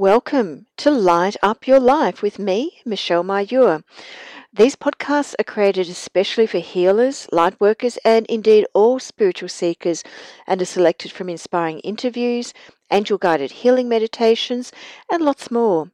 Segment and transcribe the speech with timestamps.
[0.00, 3.84] Welcome to Light Up Your Life with me, Michelle Mayur.
[4.50, 10.02] These podcasts are created especially for healers, light workers, and indeed all spiritual seekers,
[10.46, 12.54] and are selected from inspiring interviews,
[12.90, 14.72] angel guided healing meditations,
[15.12, 15.90] and lots more.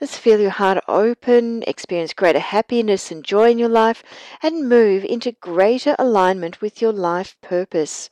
[0.00, 4.02] Let's feel your heart open, experience greater happiness and joy in your life,
[4.42, 8.08] and move into greater alignment with your life purpose.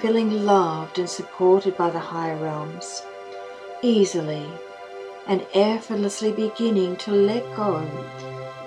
[0.00, 3.02] feeling loved and supported by the higher realms,
[3.82, 4.46] easily
[5.26, 7.78] and effortlessly beginning to let go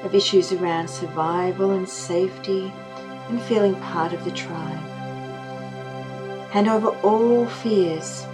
[0.04, 2.72] of issues around survival and safety
[3.30, 4.80] and feeling part of the tribe.
[6.52, 8.26] Hand over all fears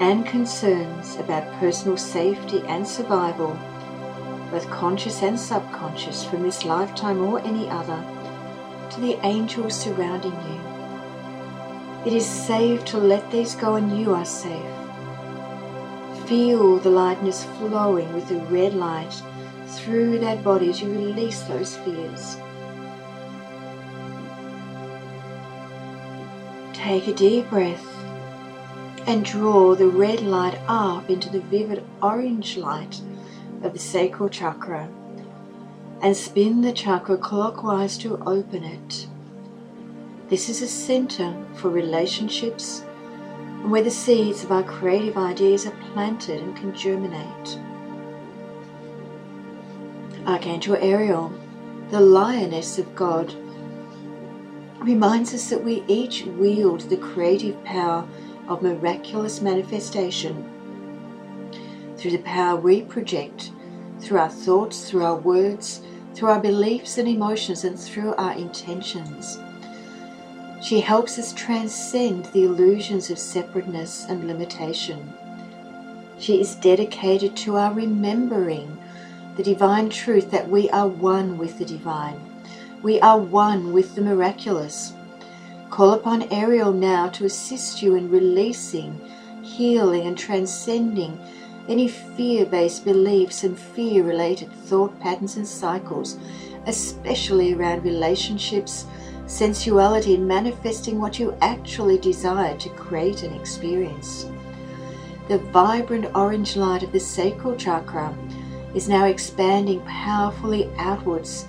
[0.00, 3.58] and concerns about personal safety and survival,
[4.50, 8.02] both conscious and subconscious, from this lifetime or any other,
[8.90, 10.60] to the angels surrounding you.
[12.06, 14.74] It is safe to let these go, and you are safe.
[16.26, 19.22] Feel the lightness flowing with the red light
[19.78, 22.36] through that body you release those fears.
[26.72, 27.86] Take a deep breath
[29.06, 33.00] and draw the red light up into the vivid orange light
[33.62, 34.88] of the sacral chakra
[36.02, 39.06] and spin the chakra clockwise to open it.
[40.28, 42.82] This is a center for relationships
[43.62, 47.58] and where the seeds of our creative ideas are planted and can germinate.
[50.26, 51.30] Archangel Ariel,
[51.90, 53.34] the lioness of God,
[54.80, 58.06] reminds us that we each wield the creative power
[58.48, 60.50] of miraculous manifestation
[61.96, 63.50] through the power we project,
[64.00, 65.82] through our thoughts, through our words,
[66.14, 69.38] through our beliefs and emotions, and through our intentions.
[70.62, 75.12] She helps us transcend the illusions of separateness and limitation.
[76.18, 78.78] She is dedicated to our remembering
[79.36, 82.20] the divine truth that we are one with the divine.
[82.82, 84.92] We are one with the miraculous.
[85.70, 89.00] Call upon Ariel now to assist you in releasing,
[89.42, 91.18] healing, and transcending
[91.68, 96.16] any fear based beliefs and fear related thought patterns and cycles,
[96.66, 98.86] especially around relationships,
[99.26, 104.26] sensuality, and manifesting what you actually desire to create and experience.
[105.28, 108.14] The vibrant orange light of the sacral chakra
[108.74, 111.46] is now expanding powerfully outwards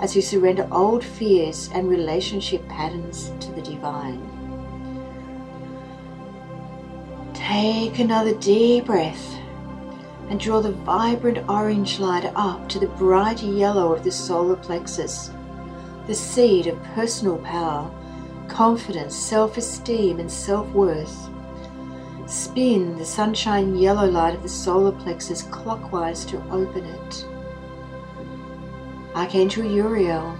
[0.00, 4.20] as you surrender old fears and relationship patterns to the divine.
[7.32, 9.36] Take another deep breath
[10.28, 15.30] and draw the vibrant orange light up to the bright yellow of the solar plexus,
[16.06, 17.90] the seed of personal power,
[18.48, 21.28] confidence, self esteem, and self worth.
[22.34, 27.26] Spin the sunshine yellow light of the solar plexus clockwise to open it.
[29.14, 30.36] Archangel Uriel,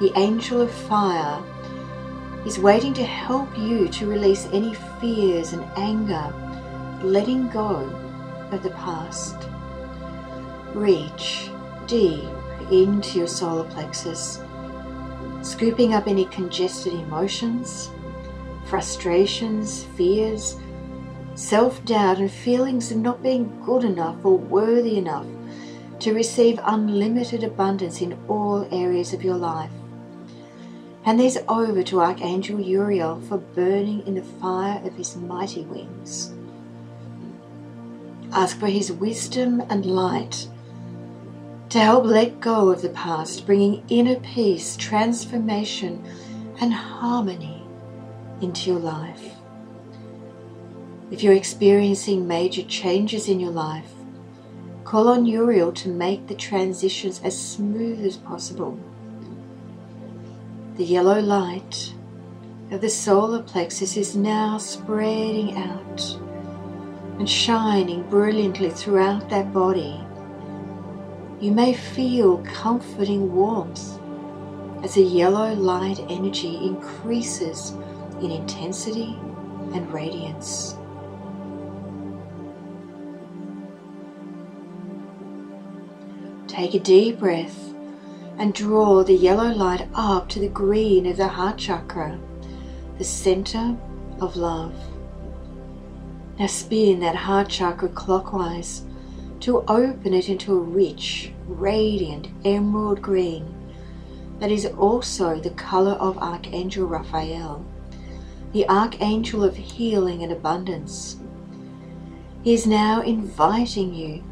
[0.00, 1.42] the angel of fire,
[2.46, 6.32] is waiting to help you to release any fears and anger,
[7.02, 7.80] letting go
[8.50, 9.36] of the past.
[10.72, 11.50] Reach
[11.86, 12.30] deep
[12.70, 14.40] into your solar plexus,
[15.42, 17.90] scooping up any congested emotions,
[18.64, 20.56] frustrations, fears,
[21.36, 25.26] self doubt, and feelings of not being good enough or worthy enough
[26.00, 29.70] to receive unlimited abundance in all areas of your life.
[31.04, 36.32] Hand these over to Archangel Uriel for burning in the fire of his mighty wings.
[38.32, 40.48] Ask for his wisdom and light
[41.68, 46.04] to help let go of the past, bringing inner peace, transformation,
[46.60, 47.62] and harmony
[48.40, 49.35] into your life.
[51.08, 53.92] If you're experiencing major changes in your life,
[54.82, 58.76] call on Uriel to make the transitions as smooth as possible.
[60.76, 61.94] The yellow light
[62.72, 66.18] of the solar plexus is now spreading out
[67.20, 70.04] and shining brilliantly throughout that body.
[71.38, 74.00] You may feel comforting warmth
[74.82, 77.70] as the yellow light energy increases
[78.20, 79.16] in intensity
[79.72, 80.76] and radiance.
[86.56, 87.74] Take a deep breath
[88.38, 92.18] and draw the yellow light up to the green of the heart chakra,
[92.96, 93.76] the center
[94.22, 94.72] of love.
[96.38, 98.86] Now spin that heart chakra clockwise
[99.40, 103.54] to open it into a rich, radiant emerald green
[104.38, 107.62] that is also the color of Archangel Raphael,
[108.54, 111.18] the Archangel of healing and abundance.
[112.42, 114.24] He is now inviting you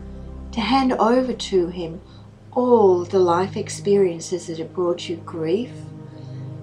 [0.54, 2.00] to hand over to him
[2.52, 5.72] all the life experiences that have brought you grief,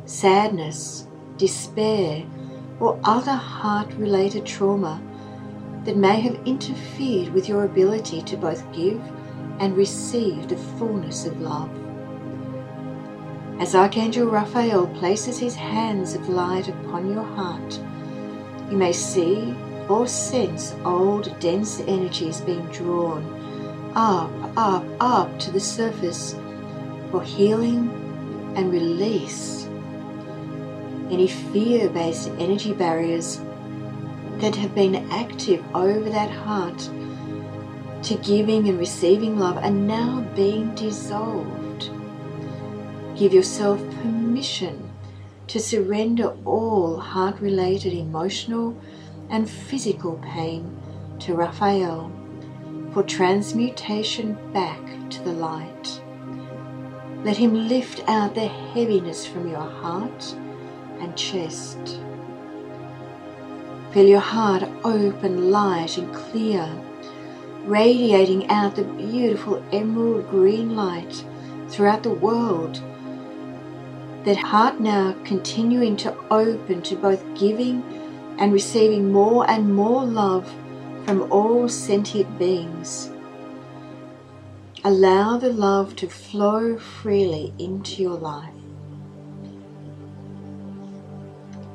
[0.06, 1.06] sadness,
[1.36, 2.24] despair,
[2.80, 5.02] or other heart related trauma
[5.84, 9.02] that may have interfered with your ability to both give
[9.60, 11.70] and receive the fullness of love.
[13.60, 17.78] As Archangel Raphael places his hands of light upon your heart,
[18.72, 19.54] you may see
[19.90, 23.41] or sense old dense energies being drawn
[23.96, 26.36] up, up, up to the surface
[27.10, 27.90] for healing
[28.56, 29.68] and release.
[31.10, 33.42] Any fear based energy barriers
[34.38, 36.90] that have been active over that heart
[38.04, 41.90] to giving and receiving love are now being dissolved.
[43.16, 44.90] Give yourself permission
[45.48, 48.76] to surrender all heart related emotional
[49.30, 50.78] and physical pain
[51.20, 52.12] to Raphael
[52.94, 56.02] for transmutation back to the light.
[57.24, 60.36] Let him lift out the heaviness from your heart
[61.00, 62.00] and chest.
[63.94, 66.68] Feel your heart open, light, and clear,
[67.66, 71.24] radiating out the beautiful emerald green light
[71.70, 72.82] throughout the world.
[74.26, 77.84] That heart now continuing to open to both giving
[78.40, 80.51] and receiving more and more love
[81.05, 83.12] from all sentient beings.
[84.84, 88.53] Allow the love to flow freely into your life.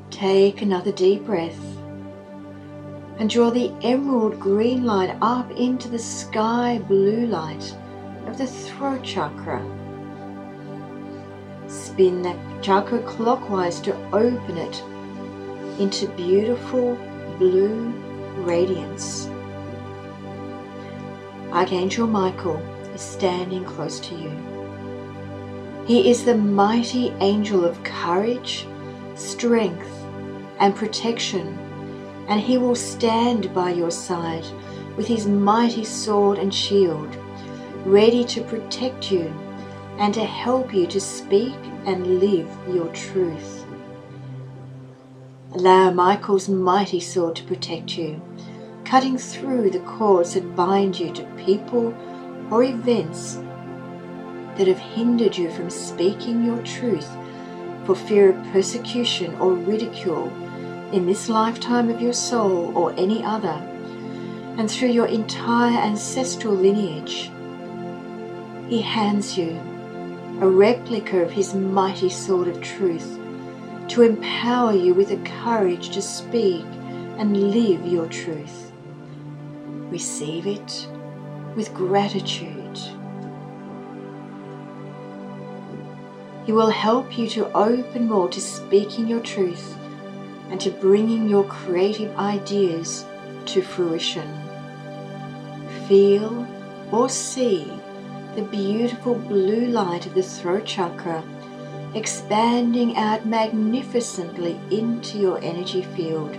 [0.09, 1.59] Take another deep breath
[3.19, 7.75] and draw the emerald green light up into the sky blue light
[8.27, 9.63] of the throat chakra.
[11.67, 14.83] Spin that chakra clockwise to open it
[15.79, 16.95] into beautiful
[17.37, 17.93] blue
[18.45, 19.29] radiance.
[21.51, 22.57] Archangel Michael
[22.93, 24.31] is standing close to you.
[25.85, 28.67] He is the mighty angel of courage,
[29.15, 29.89] strength,
[30.59, 31.57] and protection
[32.27, 34.45] and he will stand by your side
[34.95, 37.15] with his mighty sword and shield,
[37.85, 39.33] ready to protect you
[39.97, 43.65] and to help you to speak and live your truth.
[45.53, 48.21] Allow Michael's mighty sword to protect you,
[48.87, 51.93] cutting through the cords that bind you to people
[52.49, 53.37] or events
[54.55, 57.09] that have hindered you from speaking your truth
[57.85, 60.27] for fear of persecution or ridicule
[60.93, 63.61] in this lifetime of your soul or any other,
[64.57, 67.29] and through your entire ancestral lineage.
[68.69, 69.59] He hands you
[70.39, 73.19] a replica of his mighty sword of truth
[73.89, 76.65] to empower you with the courage to speak
[77.17, 78.66] and live your truth.
[79.89, 80.87] Receive it
[81.55, 82.77] with gratitude.
[86.45, 89.77] He will help you to open more to speaking your truth
[90.49, 93.05] and to bringing your creative ideas
[93.47, 94.27] to fruition.
[95.87, 96.47] Feel
[96.91, 97.71] or see
[98.35, 101.23] the beautiful blue light of the throat chakra
[101.95, 106.37] expanding out magnificently into your energy field,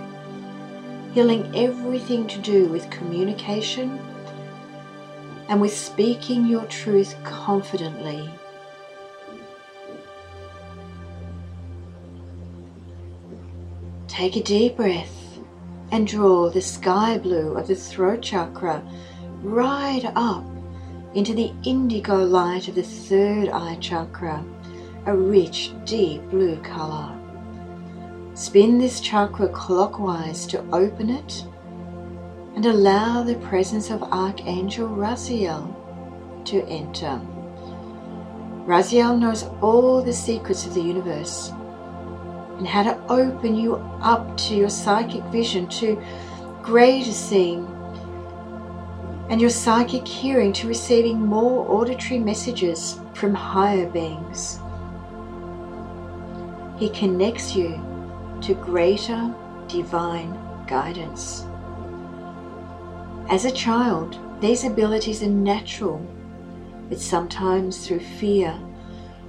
[1.13, 3.99] healing everything to do with communication
[5.47, 8.29] and with speaking your truth confidently.
[14.07, 15.39] Take a deep breath
[15.91, 18.83] and draw the sky blue of the throat chakra
[19.41, 20.43] right up
[21.15, 24.43] into the indigo light of the third eye chakra,
[25.05, 27.18] a rich, deep blue color.
[28.39, 31.43] Spin this chakra clockwise to open it
[32.55, 35.75] and allow the presence of Archangel Raziel
[36.45, 37.19] to enter.
[38.65, 41.49] Raziel knows all the secrets of the universe
[42.59, 46.01] and how to open you up to your psychic vision, to
[46.63, 47.67] greater seeing,
[49.29, 54.61] and your psychic hearing to receiving more auditory messages from higher beings.
[56.79, 57.88] He connects you
[58.41, 59.33] to greater
[59.67, 61.45] divine guidance.
[63.29, 65.99] As a child, these abilities are natural,
[66.89, 68.57] but sometimes through fear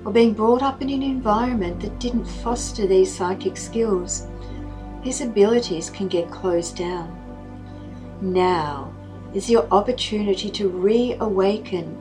[0.05, 4.27] or being brought up in an environment that didn't foster these psychic skills,
[5.05, 7.17] these abilities can get closed down.
[8.21, 8.93] Now
[9.35, 11.97] is your opportunity to reawaken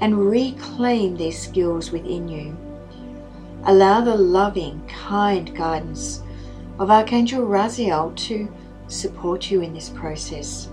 [0.00, 2.56] and reclaim these skills within you.
[3.64, 6.22] Allow the loving, kind guidance
[6.78, 8.52] of Archangel Raziel to
[8.88, 10.68] support you in this process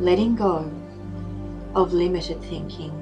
[0.00, 0.70] letting go
[1.74, 2.92] of limited thinking.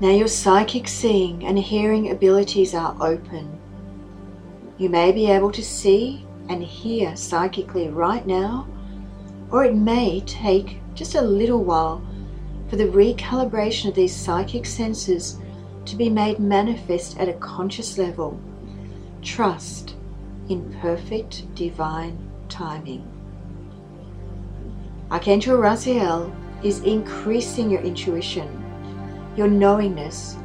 [0.00, 3.58] Now your psychic seeing and hearing abilities are open.
[4.78, 8.66] You may be able to see and hear psychically right now,
[9.50, 12.04] or it may take just a little while
[12.68, 15.38] for the recalibration of these psychic senses
[15.84, 18.40] to be made manifest at a conscious level.
[19.22, 19.94] Trust
[20.48, 23.06] in perfect divine timing.
[25.12, 28.48] Archangel Raziel is increasing your intuition,
[29.36, 30.36] your knowingness,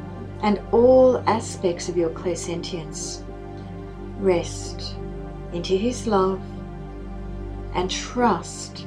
[0.42, 3.24] and all aspects of your clairsentience.
[4.20, 4.94] Rest
[5.52, 6.40] into His love
[7.74, 8.86] and trust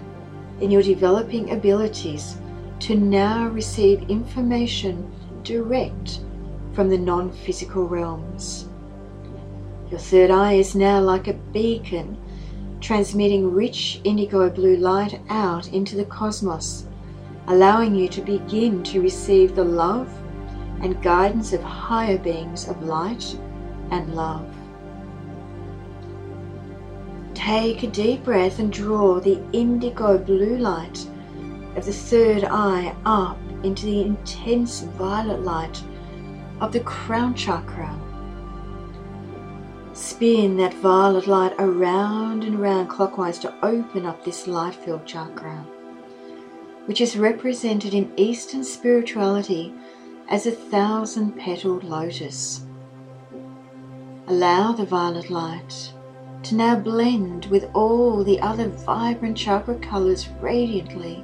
[0.62, 2.38] in your developing abilities
[2.80, 5.12] to now receive information
[5.44, 6.22] direct
[6.72, 8.71] from the non physical realms.
[9.92, 12.18] Your third eye is now like a beacon
[12.80, 16.86] transmitting rich indigo blue light out into the cosmos,
[17.48, 20.10] allowing you to begin to receive the love
[20.80, 23.38] and guidance of higher beings of light
[23.92, 24.48] and love.
[27.34, 31.06] Take a deep breath and draw the indigo blue light
[31.76, 35.84] of the third eye up into the intense violet light
[36.62, 38.01] of the crown chakra
[40.02, 45.64] Spin that violet light around and around clockwise to open up this light filled chakra,
[46.88, 49.72] which is represented in Eastern spirituality
[50.28, 52.66] as a thousand petaled lotus.
[54.26, 55.94] Allow the violet light
[56.44, 61.24] to now blend with all the other vibrant chakra colors radiantly,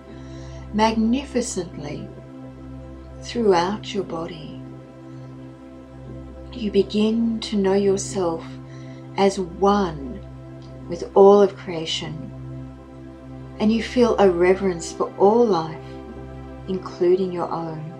[0.75, 2.07] magnificently
[3.22, 4.62] throughout your body.
[6.53, 8.43] You begin to know yourself
[9.17, 10.19] as one
[10.88, 12.31] with all of creation,
[13.59, 15.77] and you feel a reverence for all life,
[16.67, 17.93] including your own.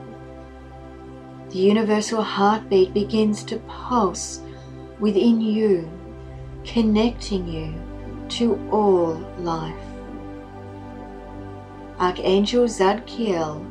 [1.50, 4.42] The universal heartbeat begins to pulse
[5.00, 5.90] within you,
[6.66, 7.74] connecting you
[8.30, 9.76] to all life.
[12.00, 13.66] Archangel Zadkiel,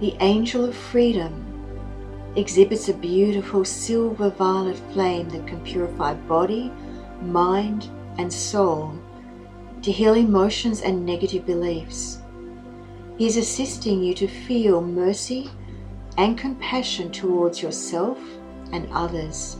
[0.00, 1.49] the angel of freedom,
[2.36, 6.72] exhibits a beautiful silver violet flame that can purify body,
[7.22, 8.94] mind, and soul
[9.82, 12.18] to heal emotions and negative beliefs.
[13.16, 15.50] He is assisting you to feel mercy
[16.18, 18.18] and compassion towards yourself
[18.72, 19.56] and others,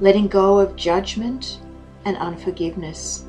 [0.00, 1.60] letting go of judgment
[2.04, 3.24] and unforgiveness.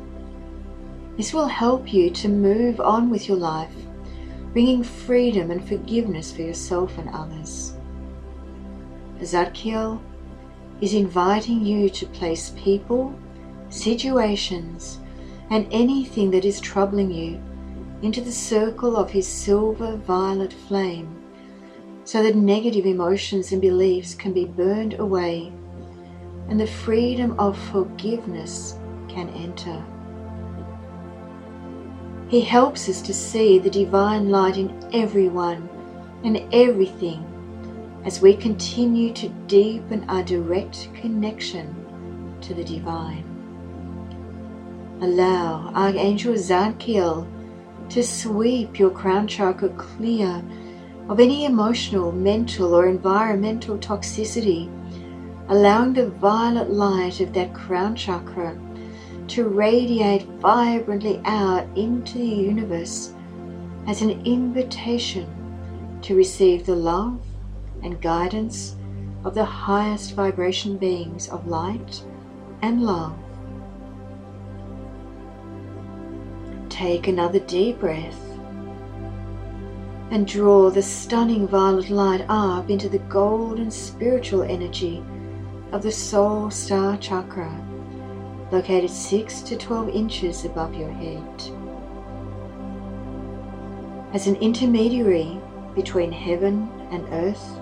[1.15, 3.73] This will help you to move on with your life,
[4.53, 7.76] bringing freedom and forgiveness for yourself and others.
[9.21, 9.99] Zadkiel
[10.81, 13.13] is inviting you to place people,
[13.69, 14.99] situations,
[15.49, 17.41] and anything that is troubling you
[18.01, 21.13] into the circle of his silver violet flame
[22.03, 25.51] so that negative emotions and beliefs can be burned away
[26.47, 28.77] and the freedom of forgiveness
[29.09, 29.83] can enter.
[32.29, 35.67] He helps us to see the divine light in everyone
[36.23, 37.26] and everything
[38.05, 41.75] as we continue to deepen our direct connection
[42.41, 43.23] to the divine.
[45.01, 47.27] Allow Archangel Zadkiel
[47.89, 50.43] to sweep your crown chakra clear
[51.09, 54.69] of any emotional, mental, or environmental toxicity,
[55.49, 58.57] allowing the violet light of that crown chakra
[59.27, 63.13] to radiate vibrantly out into the universe
[63.87, 65.27] as an invitation
[66.01, 67.19] to receive the love
[67.83, 68.75] and guidance
[69.23, 72.03] of the highest vibration beings of light
[72.61, 73.17] and love.
[76.69, 78.27] Take another deep breath
[80.11, 85.03] and draw the stunning violet light up into the golden spiritual energy
[85.71, 87.51] of the soul star chakra,
[88.51, 91.43] located 6 to 12 inches above your head.
[94.13, 95.41] As an intermediary
[95.75, 97.59] between heaven and earth,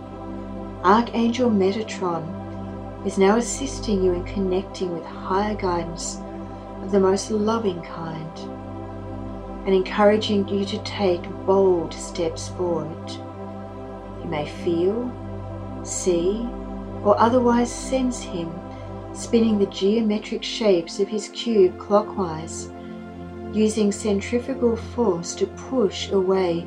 [0.86, 6.20] Archangel Metatron is now assisting you in connecting with higher guidance
[6.84, 8.38] of the most loving kind
[9.66, 13.10] and encouraging you to take bold steps forward.
[13.10, 15.12] You may feel,
[15.84, 16.48] see,
[17.04, 18.54] or otherwise sense him
[19.12, 22.70] spinning the geometric shapes of his cube clockwise,
[23.52, 26.64] using centrifugal force to push away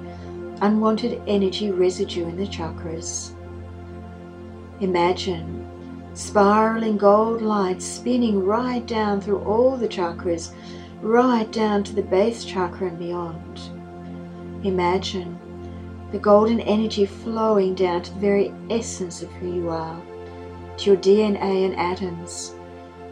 [0.60, 3.37] unwanted energy residue in the chakras.
[4.80, 5.66] Imagine
[6.14, 10.52] spiraling gold light spinning right down through all the chakras
[11.02, 13.60] right down to the base chakra and beyond.
[14.64, 15.38] Imagine
[16.12, 20.00] the golden energy flowing down to the very essence of who you are,
[20.76, 22.54] to your DNA and atoms,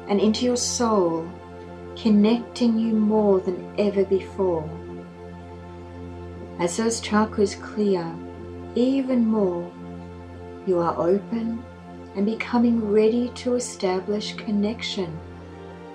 [0.09, 1.29] and into your soul,
[1.97, 4.69] connecting you more than ever before.
[6.59, 8.15] As those chakras clear
[8.75, 9.71] even more,
[10.67, 11.65] you are open
[12.17, 15.19] and becoming ready to establish connection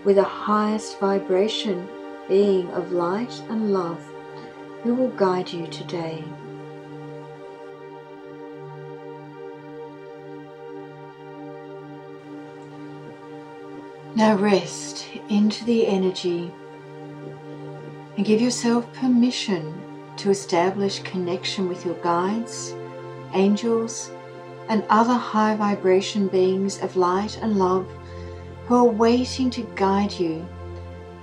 [0.05, 1.87] with the highest vibration
[2.27, 4.01] being of light and love
[4.83, 6.23] who will guide you today.
[14.15, 16.51] Now rest into the energy
[18.17, 19.81] and give yourself permission
[20.17, 22.75] to establish connection with your guides,
[23.33, 24.11] angels,
[24.71, 27.85] and other high vibration beings of light and love
[28.65, 30.47] who are waiting to guide you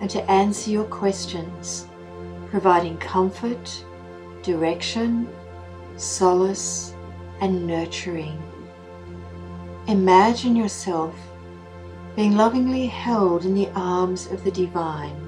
[0.02, 1.86] and to answer your questions,
[2.50, 3.84] providing comfort,
[4.42, 5.26] direction,
[5.96, 6.94] solace,
[7.40, 8.38] and nurturing.
[9.86, 11.14] Imagine yourself
[12.16, 15.26] being lovingly held in the arms of the divine.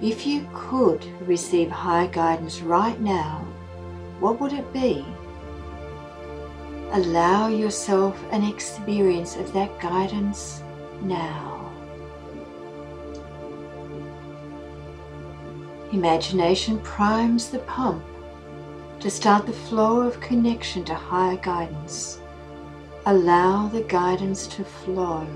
[0.00, 3.44] If you could receive high guidance right now,
[4.20, 5.04] what would it be?
[6.92, 10.62] Allow yourself an experience of that guidance
[11.02, 11.70] now.
[15.92, 18.02] Imagination primes the pump
[19.00, 22.20] to start the flow of connection to higher guidance.
[23.06, 25.26] Allow the guidance to flow.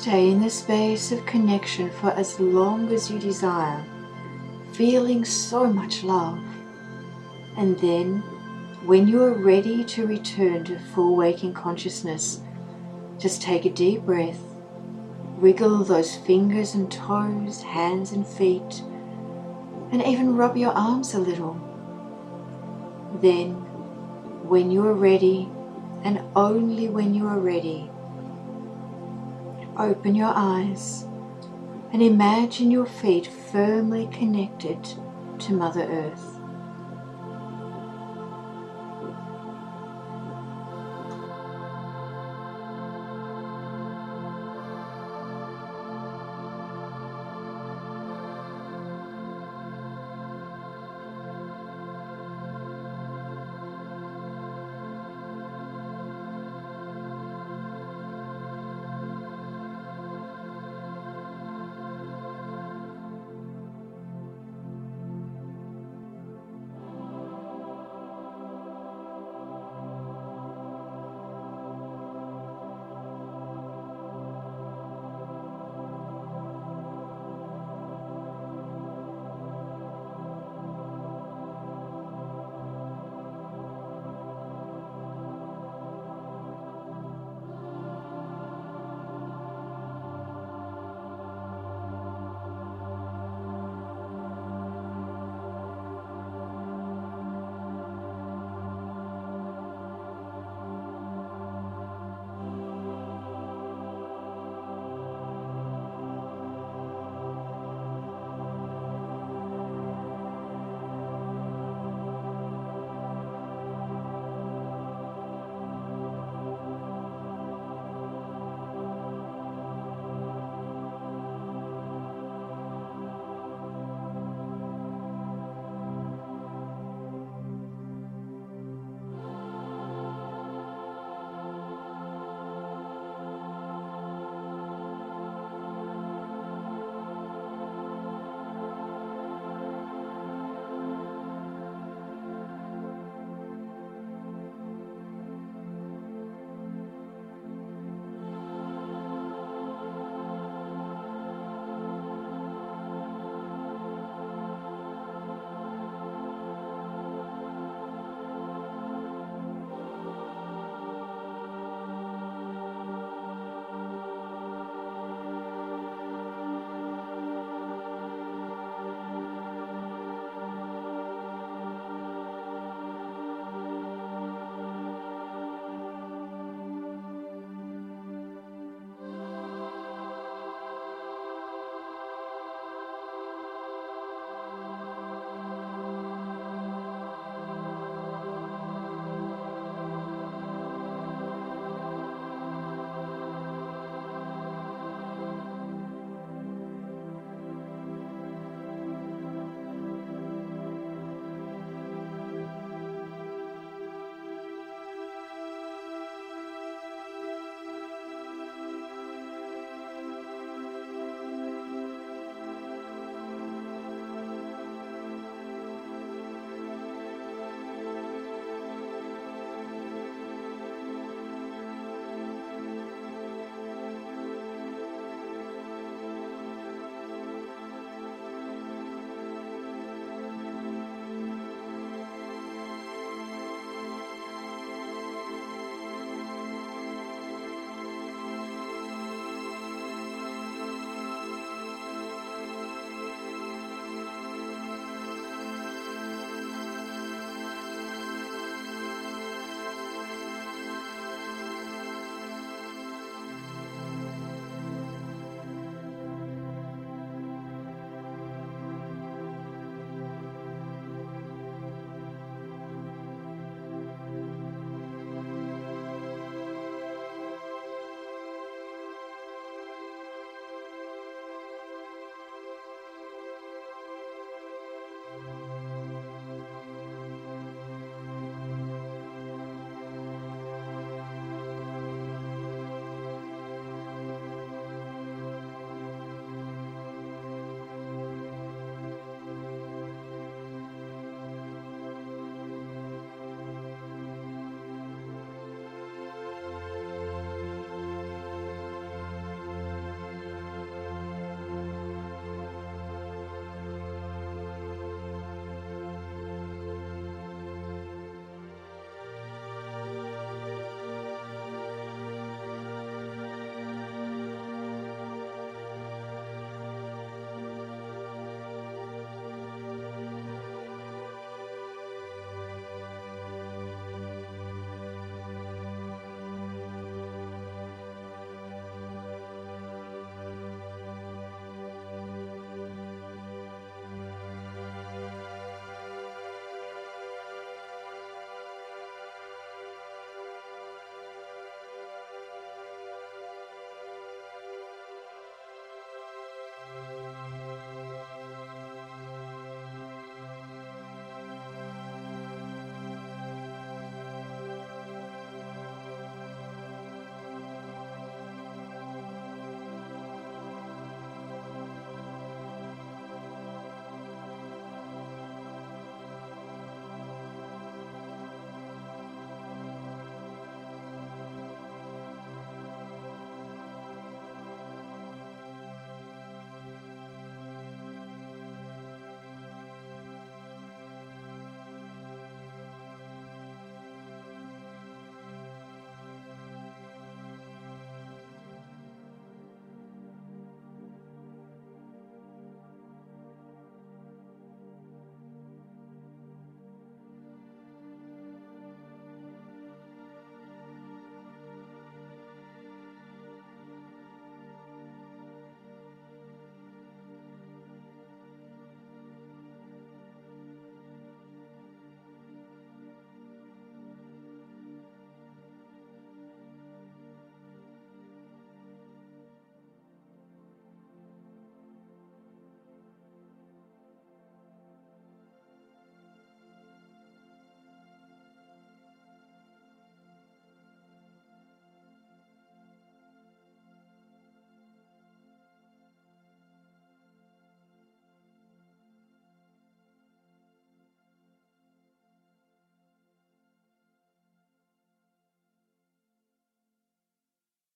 [0.00, 3.84] Stay in the space of connection for as long as you desire,
[4.72, 6.40] feeling so much love.
[7.58, 8.20] And then,
[8.86, 12.40] when you are ready to return to full waking consciousness,
[13.18, 14.40] just take a deep breath,
[15.38, 18.82] wiggle those fingers and toes, hands and feet,
[19.92, 21.60] and even rub your arms a little.
[23.20, 23.50] Then,
[24.48, 25.50] when you are ready,
[26.04, 27.90] and only when you are ready,
[29.80, 31.06] open your eyes
[31.92, 34.78] and imagine your feet firmly connected
[35.38, 36.39] to Mother Earth.